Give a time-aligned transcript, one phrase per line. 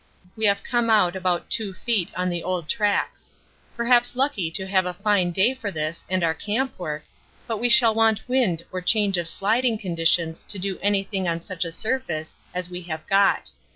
[0.35, 1.75] We have come out about 2'
[2.15, 3.29] on the old tracks.
[3.77, 7.03] Perhaps lucky to have a fine day for this and our camp work,
[7.45, 11.65] but we shall want wind or change of sliding conditions to do anything on such
[11.65, 13.51] a surface as we have got.